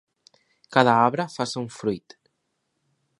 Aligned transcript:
Cada 0.77 0.95
arbre 1.01 1.27
fa 1.35 1.47
son 1.53 1.69
fruit. 1.77 2.17